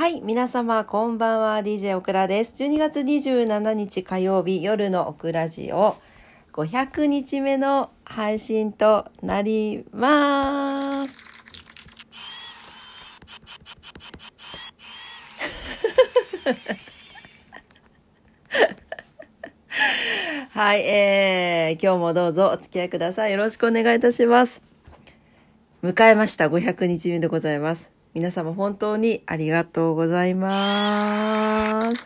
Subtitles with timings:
[0.00, 2.54] はい、皆様こんばんは、DJ オクラです。
[2.64, 5.98] 12月27日火曜日夜のオクラジオ
[6.54, 11.18] 500日目の配信となります。
[20.48, 23.32] はい、えー、今日もどうぞお付き合いください。
[23.32, 24.62] よろしくお願いいたします。
[25.82, 26.48] 迎えました。
[26.48, 27.99] 500日目でございます。
[28.12, 32.04] 皆様本当にありがとうございます。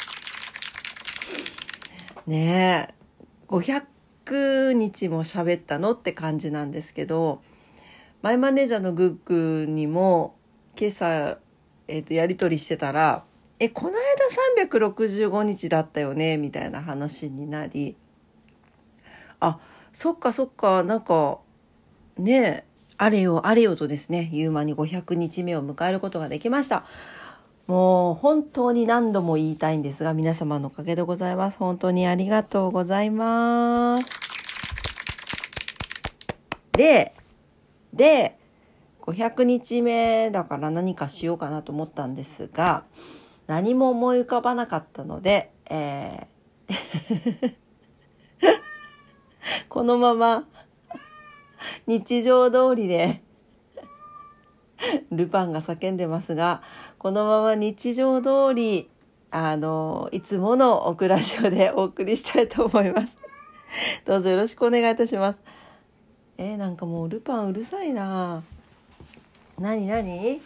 [2.27, 2.94] ねえ、
[3.48, 7.40] 500日も喋ったのって感じなんですけど、
[8.20, 10.34] マイマネージャーのグッグにも
[10.78, 11.38] 今朝、
[11.88, 13.24] えっ、と、やりとりしてたら、
[13.58, 17.96] え、この間365日だったよねみたいな話になり、
[19.41, 19.58] あ、
[19.91, 21.38] そっかそっか、なんか、
[22.18, 22.64] ねえ、
[23.04, 26.86] あれよあれよとですね、ゆうまに500日目を迎えることができました。
[27.66, 31.58] もう本当に何度も言いたいんですが、皆様のおかげでございます。
[31.58, 34.06] 本当にありがとうございます。
[36.72, 37.12] で、
[37.92, 38.38] で、
[39.02, 42.84] 500日目だから何かしようかなと思ったんですが、
[43.47, 47.55] 何も思い浮かばなかったので、えー
[49.69, 50.47] このまま
[51.86, 53.22] 日常通りで
[55.10, 56.62] ルパンが叫んでますが
[56.98, 58.90] このまま日常通り
[59.30, 63.16] あのいつものオクラジオでお送りしたいと思います。
[64.06, 65.40] どうぞよろしくお願いいたします。
[66.38, 68.44] えー、なんかもうルパンうるさいな。
[69.58, 70.40] なになに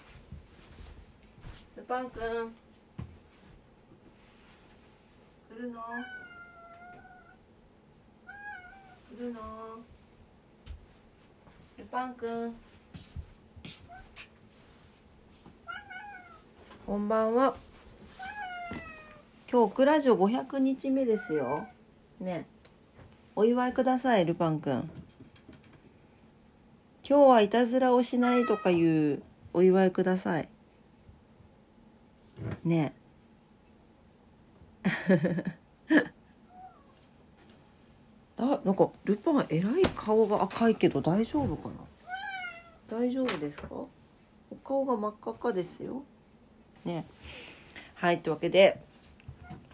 [1.77, 2.23] ルパンくん。
[5.51, 5.81] 来るの？
[9.11, 9.98] 来るの？
[11.79, 12.55] ルパンくん。
[16.85, 17.55] こんばんは。
[19.49, 21.69] 今日クラジオ500日目ですよ。
[22.19, 22.47] ね。
[23.37, 24.91] お祝いくださいルパンくん。
[27.09, 29.23] 今日はいたずらをしないとかいう
[29.55, 30.49] お祝いください。
[32.65, 32.93] ね。
[38.39, 41.69] だなんかルパンえらい顔が赤いけど大丈夫か
[42.91, 42.99] な？
[42.99, 43.69] 大丈夫ですか？
[43.71, 43.89] お
[44.65, 46.03] 顔が真っ赤っかですよ。
[46.85, 47.05] ね。
[47.95, 48.81] はいというわけで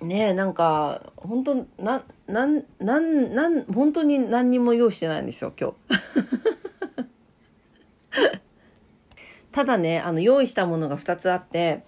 [0.01, 5.77] ねなんか本当ななんなんなん本当に何にも用意してないんですよ今日。
[9.53, 11.85] ただねあの用意したものが2つあって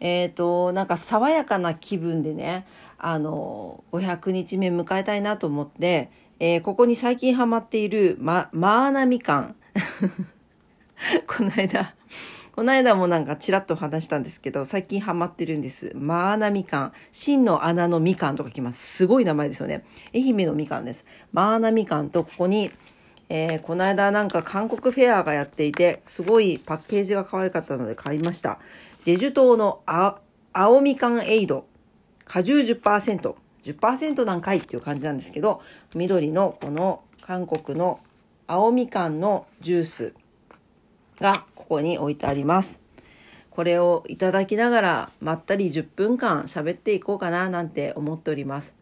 [0.00, 2.66] えっ、となんか爽やかな気分でね
[3.06, 6.10] あの500日目迎えたいなと思って、
[6.40, 9.56] えーここに最近ハマっているまマーナみかん。
[11.28, 11.94] この間
[12.52, 15.92] この間もなんかちらっと話したんですけど最近ハマってるんです。
[15.94, 16.92] マーナみかん。
[17.12, 18.96] 真の穴のみかんとかきます。
[18.96, 19.84] すごい名前ですよね。
[20.14, 21.04] 愛媛のみかんです。
[21.30, 22.70] マーナみかんとここに
[23.28, 28.58] えーこの間なんか韓国フェアがやっていてすごいパッケージが可愛かったので買いました。
[29.02, 30.16] ジェジュ島のあ
[30.54, 31.66] 青みかんエイド。
[32.24, 35.62] 果汁 10%10% なんかいっていう感じなんですけど
[35.94, 38.00] 緑のこの韓国の
[38.46, 40.14] 青みかんのジュース
[41.20, 42.82] がここに置いてあります。
[43.50, 48.74] これをいただきながらまったり10分間喋っていこうかななんて思っております。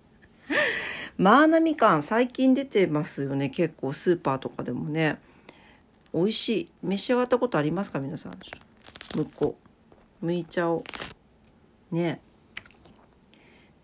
[1.18, 3.50] マーナみかん最近出てますよね。
[3.50, 5.18] 結構スーパーとかでもね。
[6.14, 6.72] 美味しい。
[6.82, 8.00] 召し上がったことありますか？
[8.00, 8.32] 皆さん。
[9.14, 9.56] 向こ
[10.22, 10.26] う。
[10.26, 10.84] 剥いちゃおう。
[11.90, 12.20] ね。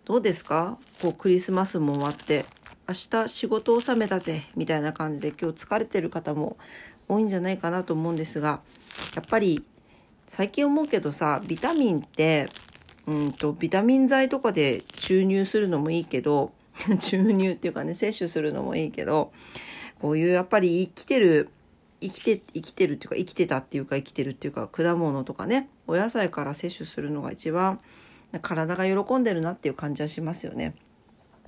[0.05, 0.77] どうですか？
[1.01, 2.45] こうクリスマスも終わって
[2.87, 6.57] 明日仕事納めだぜみたいな感じで今日疲れてる方も
[7.09, 8.61] 多いんじゃないかなと思うんですが
[9.15, 9.65] やっぱり
[10.25, 12.49] 最近思うけどさビタミンって
[13.05, 16.53] うんとビタミン剤とかで注入するのもいいけど
[16.99, 19.33] 注入っていうかね摂取するのもいいけど
[19.99, 21.49] こういうやっぱり生きてる
[21.99, 27.81] 生きて生きてるっていうか生きてたっていうか生きてるっていうか果物とかねお野菜から摂取するのが一番
[28.41, 30.75] 体が喜んでるなっていう感じはしますよね。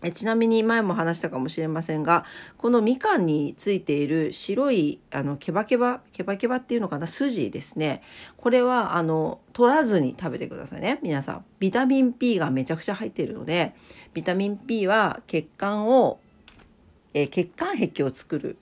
[0.02, 2.24] えちなみに前も話したかもしれませんが
[2.58, 8.02] このみかんについている白いあのケバケバケバケバっていうのかな筋ですね。
[8.38, 11.00] これはあの取らずに食べてくださいね。
[11.04, 11.46] 皆さん。
[11.60, 13.76] ビタミン P がめちゃくちゃ入っているので
[14.14, 16.20] ビタミン P は血管を、
[17.14, 18.58] え血管壁を作る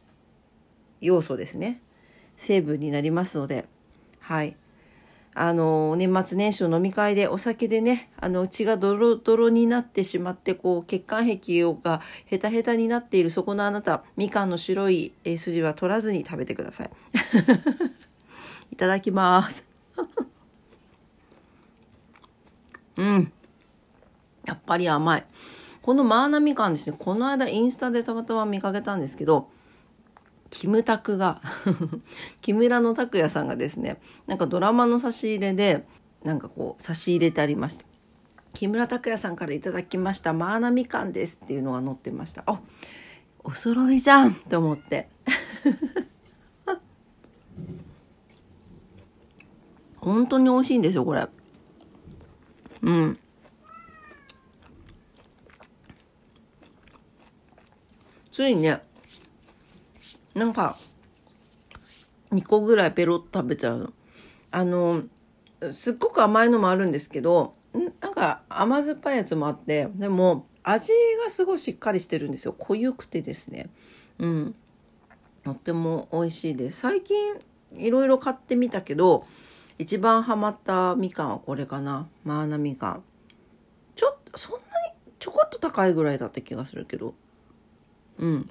[1.02, 1.82] 要素ですね。
[2.36, 3.66] 成分になりますので。
[4.22, 4.56] はい。
[5.40, 16.90] あの年末年始の飲み会でお酒でねあの血がドロドロになってしまってこう血管壁がヘタヘタになっているそこのあなたみかんの白い筋は取らずに食べてください
[18.74, 19.64] いただきます
[22.98, 23.32] うん。
[24.46, 25.26] やっぱり甘い。
[25.82, 29.50] このマーナみかんですね、この間インスタでたまたま見かけたんですけど、
[30.50, 31.42] キムタクが
[32.42, 35.86] 木村の拓哉さんがですね、なんかドラマの差し入れで、
[36.24, 37.86] なんかこう差し入れてありました。
[38.54, 42.44] 木村拓哉さんからいただきましたマーナみかんですっていうのが載ってました。
[42.48, 42.60] あ
[43.44, 45.10] お揃いじゃんと思って。
[49.98, 51.28] 本当に美味しいんですよ、これ。
[52.82, 53.20] うん。
[58.32, 58.82] ついね、
[60.38, 60.78] なんか、
[62.32, 63.94] 2個ぐらいペロッと食べちゃうの。
[64.52, 65.04] あの、
[65.74, 67.56] すっごく甘いのもあるんですけど、
[68.00, 70.92] なんか甘酸っぱいやつもあって、でも味
[71.24, 72.54] がすごいしっかりしてるんですよ。
[72.54, 73.70] 濃ゆくてですね。
[74.20, 74.56] うん。
[75.44, 76.82] とっても美味しいです。
[76.82, 77.18] 最近
[77.76, 79.26] いろいろ買ってみたけど、
[79.80, 82.08] 一番ハマったみかんはこれかな。
[82.24, 83.04] マーナみかん。
[83.96, 84.64] ちょっと、そんなに
[85.18, 87.16] ちょこっと高いぐらいだった気がするけど。
[88.20, 88.50] うん。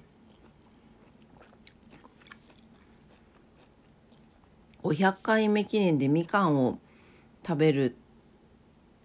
[4.83, 6.79] 500回目記念でみかんを
[7.47, 7.97] 食べる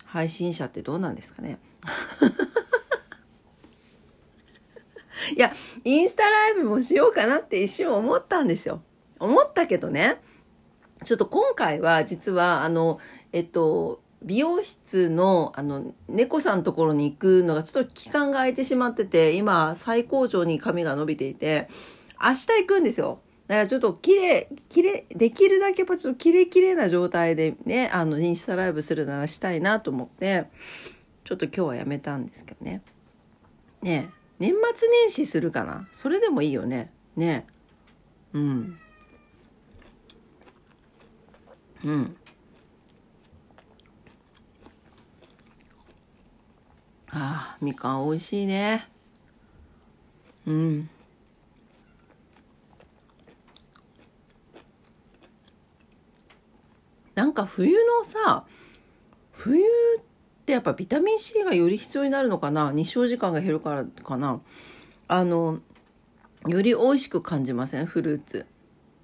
[0.06, 1.60] 配信者ってどうなんですかね
[5.36, 5.54] いや、
[5.84, 8.82] インスタライブもしようかなって一瞬思ったんですよ。
[9.20, 10.20] 思ったけどね。
[11.06, 13.00] ちょっと今回は実はあの、
[13.32, 21.68] えっと、美容室の、あの、猫さんのところに行くのがちょっと期間が空いてしまってて、今、最高潮に髪が伸びていて、
[22.22, 23.20] 明日行くんですよ。
[23.52, 30.46] だからちょっと綺麗、綺麗、できるだけやっぱちょっと綺麗綺麗な状態でね、あの、インスタライブするならしたいなと思って、
[31.26, 32.82] ちょっと今日はやめたんですけどね。
[33.82, 34.10] ね
[34.40, 35.86] 年末年始するかな？
[35.92, 36.94] それでもいいよね。
[37.18, 37.46] ね
[38.32, 38.80] うん。
[41.84, 42.16] うん。
[47.10, 48.88] ああ、みかん美味しいね。
[50.48, 50.90] うん。
[57.14, 58.46] なんか冬のさ、
[59.32, 59.66] 冬っ
[60.46, 62.72] てやっぱビタミン C がより必要になるのかな？
[62.72, 64.40] 日照時間が減るからかな？
[65.08, 65.60] あの、
[66.48, 67.86] より美味しく感じません？
[67.86, 68.46] フルーツ。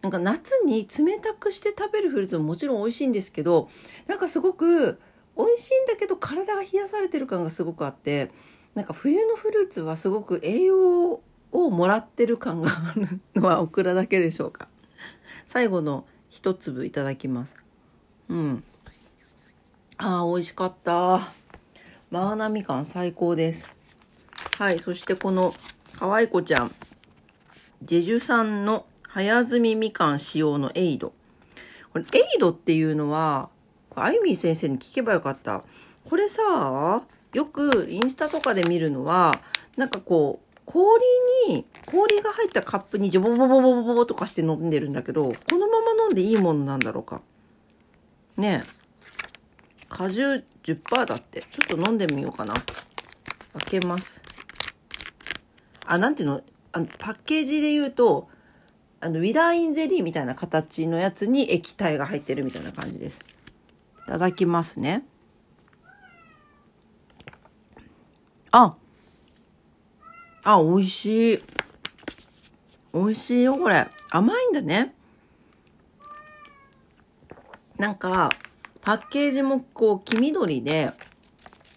[0.02, 3.70] なんか夏に冷たくして食べるフルーツももちろん美味しいんですけど、
[4.08, 5.00] なんかすごく
[5.36, 8.32] 美味しいんだけど体が冷やされてる感がすごくあって
[8.76, 11.20] なんか冬のフルーツはすごく栄養
[11.52, 14.68] をもらってる感があるのはオクラだけでしょうか？
[15.46, 17.56] 最後の一粒いただきます。
[18.30, 18.64] うん。
[19.98, 21.32] あー美味しかった。
[22.10, 23.74] マーナみかん最高です。
[24.58, 25.54] はいそしてこの
[25.98, 26.76] かわいこちゃん。
[27.84, 31.14] ジェジュ産の早摘みみかん使用のエイド。
[31.92, 33.50] これエイドっていうのは
[33.96, 35.64] あゆみ先生に聞けばよかった。
[36.08, 37.04] これさ、
[37.34, 39.40] よくインスタとかで見るのは、
[39.76, 41.04] なんかこう、氷
[41.48, 47.22] に、氷が入ったカップにジョボボボボボボとかして飲んでるんだけど、このまま飲んでいいものなんだろうか。
[48.38, 48.68] ねえ。
[49.90, 51.42] 果汁10%だって。
[51.42, 52.54] ちょっと飲んでみようかな。
[52.54, 54.24] 開けます。
[55.86, 56.42] あ、なんていうの？
[56.72, 58.30] あのパッケージで言うと、
[59.00, 63.22] あの、ウィダーインゼリーみたいな形のやつに液体が入ってるみたいな感じです。
[64.06, 65.04] いただきますね。
[68.52, 68.76] あ
[70.44, 71.44] あ、美味しい。
[72.94, 73.88] 美味しいよ、これ。
[74.10, 74.94] 甘いんだね。
[77.78, 78.30] なんか、
[78.82, 80.94] パッケージもこう、黄緑で、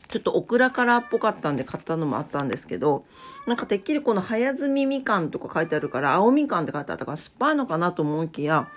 [0.08, 3.04] ちょっとオクラカラーっぽかったんで買ったのもあったんですけど、
[3.46, 8.68] なんかてっきりこの早摘みみかんとか書いてあるから、青みかんって書いてあったから酸っぱいのかなと思いきや、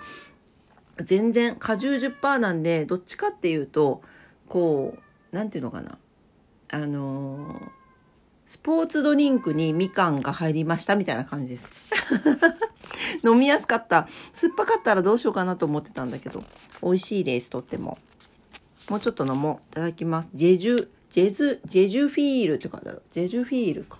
[1.02, 4.02] 全然果汁10%なんでどっちかっていうと
[4.48, 5.00] こう
[5.32, 5.98] 何て言うのかな。
[6.70, 7.83] あのー、
[8.46, 11.70] スポーツドリンクにみかんが入りましたみたいな感じです。
[13.24, 14.06] 飲みやすかった。
[14.32, 16.42] 酸っぱかったらどうしようかなと思ってたんだけど。
[16.82, 17.98] 美味しいですとっても。
[18.90, 19.72] もうちょっと飲もう。
[19.72, 20.30] いただきます。
[20.34, 23.02] ジェジュジェズジェジュフィールって書いてある。
[23.12, 23.98] ジェジュフィールか。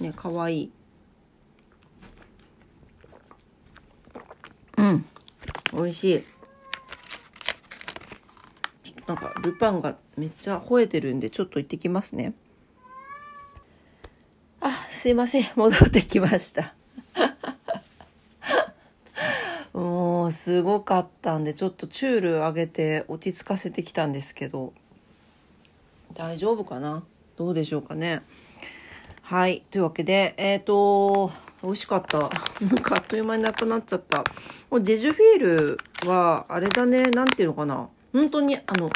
[0.00, 0.72] ねかわいい。
[4.78, 5.04] うん。
[5.74, 6.24] 美味しい。
[9.06, 12.34] なんかルパンがめっちゃ吠えてるんでちょっと行ってきますね。
[15.06, 16.74] すいません戻ってきました
[19.72, 24.72] もうすごかったんでちょっとチュール上げて落ち着かせてきたんですけど
[26.14, 27.04] 大丈夫かな？
[27.36, 28.22] どうでしょうかね？
[29.22, 29.62] はい。
[29.70, 31.30] というわけで、えっ、ー、と、
[31.62, 32.18] 美味しかった。
[32.18, 32.30] なん
[32.78, 34.24] かあっという間になくなっちゃった。
[34.70, 35.78] もうジェジュフィール
[36.10, 37.88] は、あれだね、なんていうのかな？
[38.12, 38.90] 本当に、あの、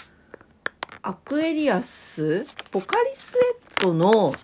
[1.03, 2.49] アクエリアス？
[2.73, 3.41] ポカリスエ
[3.77, 4.35] ットの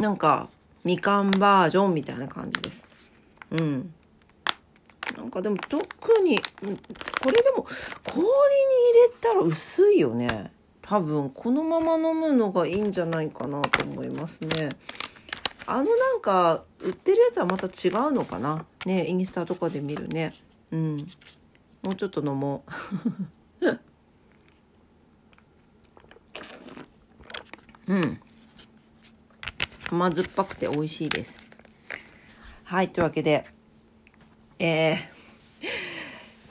[0.00, 0.48] なんか
[0.84, 2.86] みかんバージョンみたいな感じです。
[3.50, 3.94] うん。
[5.16, 6.42] なんかでも特に、こ
[7.30, 7.66] れでも
[8.04, 8.28] 氷に入
[9.08, 10.50] れたら薄いよね。
[10.82, 14.70] 多分このまま飲むのがいいんじゃないかなと思いますね。
[15.66, 18.66] あのなんか売ってるやつはまた違うのかな。
[18.84, 20.34] ね、インスタとかで見るね。
[20.70, 20.96] うん。
[21.82, 22.64] もうちょっと飲も
[23.62, 23.70] う。
[27.88, 28.20] うん。
[29.94, 31.40] 甘酸っぱくて美味しいです。
[32.64, 33.44] はい、というわけで、
[34.58, 34.96] え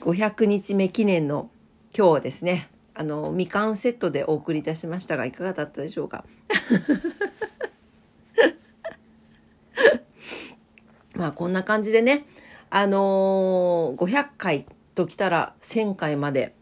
[0.00, 1.50] 500日目記念の
[1.94, 6.24] 今日はですね、あの、みかんセットでお送りいたしましたが、いかがだったでしょうか？
[11.14, 12.24] まあ、こんな感じでね、
[12.70, 16.54] あのー、500回ときたら1000回まで、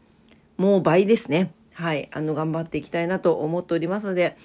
[0.57, 1.53] もう倍ですね。
[1.75, 4.37] はい、あの、頑張っていきたいなと思っておりますので、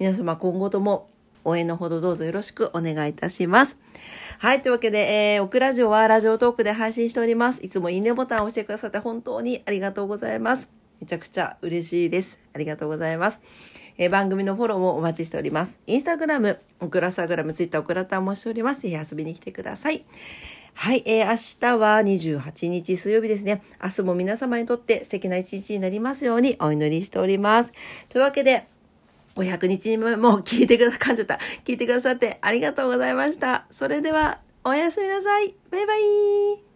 [0.00, 1.13] 皆様今後とも
[1.44, 3.78] 応援のほどどうぞよろしくお願いいたします。
[4.38, 4.62] はい。
[4.62, 7.64] というわけで、えー、オクラジオはラジオトークで配信しております。
[7.64, 10.68] いつもいいねボタンを押してくださって本当にありがとうございます。
[11.00, 12.38] めちゃくちゃ嬉しいです。
[12.54, 13.40] ありがとうございます。
[13.96, 15.78] えー、番組のフォローもお待ちしております。
[15.86, 18.80] インスタグラム、オクラスタグラム、ツイッター、オクラタンもしております。
[18.82, 20.04] ぜひ遊びに来てください。
[20.76, 23.62] はい、えー、明日は28日水曜日ですね。
[23.82, 27.72] 明日も皆様にとって素敵な一日になりますようにお祈りしております。
[28.08, 28.66] というわけで、
[29.36, 30.08] お百日にも
[30.40, 31.38] 聞いてくださっちゃった。
[31.64, 33.66] 聞いてくださってありがとうございました。
[33.70, 35.54] それでは、おやすみなさい。
[35.70, 36.73] バイバイ。